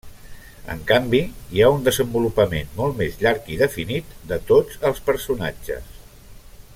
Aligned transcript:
En 0.75 0.79
canvi, 0.91 1.19
hi 1.57 1.61
ha 1.65 1.69
un 1.73 1.83
desenvolupament 1.89 2.73
molt 2.79 2.97
més 3.03 3.21
llarg 3.25 3.53
i 3.57 3.61
definit 3.61 4.17
de 4.33 4.43
tots 4.53 4.83
els 4.91 5.07
personatges. 5.11 5.93